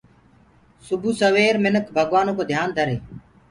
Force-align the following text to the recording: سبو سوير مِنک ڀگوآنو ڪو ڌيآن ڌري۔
سبو 0.87 1.11
سوير 1.21 1.53
مِنک 1.63 1.85
ڀگوآنو 1.95 2.31
ڪو 2.37 2.43
ڌيآن 2.49 2.67
ڌري۔ 2.77 2.97